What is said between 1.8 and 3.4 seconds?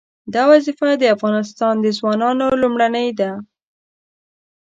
ځوانانو لومړنۍ ده.